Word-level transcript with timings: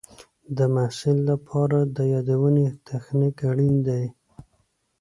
د 0.57 0.59
محصل 0.75 1.17
لپاره 1.31 1.79
د 1.95 1.97
یادونې 2.13 2.67
تخنیک 2.87 3.35
اړین 3.49 3.75
دی. 3.87 4.03